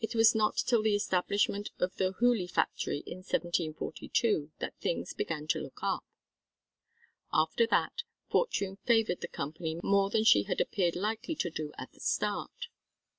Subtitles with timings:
[0.00, 5.46] It was not till the establishment of the Hooghly factory in 1742 that things began
[5.48, 6.06] to look up.
[7.34, 11.92] After that, fortune favoured the Company more than she had appeared likely to do at
[11.92, 12.68] the start.